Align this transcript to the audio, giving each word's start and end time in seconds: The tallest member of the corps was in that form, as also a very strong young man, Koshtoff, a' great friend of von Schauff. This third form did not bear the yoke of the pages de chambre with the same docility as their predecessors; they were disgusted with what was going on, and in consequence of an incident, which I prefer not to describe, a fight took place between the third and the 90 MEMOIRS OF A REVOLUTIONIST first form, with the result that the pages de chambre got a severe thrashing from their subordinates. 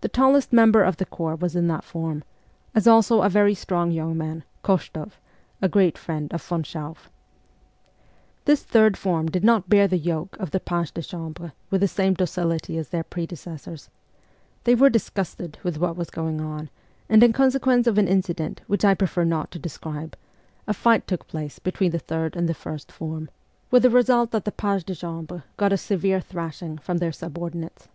The 0.00 0.08
tallest 0.08 0.52
member 0.52 0.82
of 0.82 0.96
the 0.96 1.06
corps 1.06 1.36
was 1.36 1.54
in 1.54 1.68
that 1.68 1.84
form, 1.84 2.24
as 2.74 2.88
also 2.88 3.22
a 3.22 3.28
very 3.28 3.54
strong 3.54 3.92
young 3.92 4.18
man, 4.18 4.42
Koshtoff, 4.64 5.20
a' 5.62 5.68
great 5.68 5.96
friend 5.96 6.32
of 6.34 6.42
von 6.42 6.64
Schauff. 6.64 7.08
This 8.44 8.64
third 8.64 8.96
form 8.96 9.30
did 9.30 9.44
not 9.44 9.68
bear 9.68 9.86
the 9.86 9.98
yoke 9.98 10.36
of 10.40 10.50
the 10.50 10.58
pages 10.58 10.90
de 10.90 11.02
chambre 11.02 11.52
with 11.70 11.80
the 11.80 11.86
same 11.86 12.14
docility 12.14 12.76
as 12.76 12.88
their 12.88 13.04
predecessors; 13.04 13.88
they 14.64 14.74
were 14.74 14.90
disgusted 14.90 15.56
with 15.62 15.78
what 15.78 15.94
was 15.96 16.10
going 16.10 16.40
on, 16.40 16.68
and 17.08 17.22
in 17.22 17.32
consequence 17.32 17.86
of 17.86 17.98
an 17.98 18.08
incident, 18.08 18.62
which 18.66 18.84
I 18.84 18.94
prefer 18.94 19.22
not 19.22 19.52
to 19.52 19.60
describe, 19.60 20.16
a 20.66 20.74
fight 20.74 21.06
took 21.06 21.28
place 21.28 21.60
between 21.60 21.92
the 21.92 22.00
third 22.00 22.34
and 22.34 22.48
the 22.48 22.52
90 22.52 22.52
MEMOIRS 22.52 22.58
OF 22.58 22.66
A 22.66 22.66
REVOLUTIONIST 22.72 22.88
first 22.88 23.30
form, 23.30 23.70
with 23.70 23.82
the 23.84 23.90
result 23.90 24.32
that 24.32 24.44
the 24.44 24.50
pages 24.50 24.82
de 24.82 24.96
chambre 24.96 25.44
got 25.56 25.72
a 25.72 25.76
severe 25.76 26.20
thrashing 26.20 26.78
from 26.78 26.98
their 26.98 27.12
subordinates. 27.12 27.86